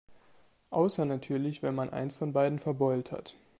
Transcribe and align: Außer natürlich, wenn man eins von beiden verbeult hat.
Außer 0.71 1.05
natürlich, 1.05 1.61
wenn 1.61 1.75
man 1.75 1.91
eins 1.91 2.15
von 2.15 2.33
beiden 2.33 2.57
verbeult 2.57 3.11
hat. 3.11 3.35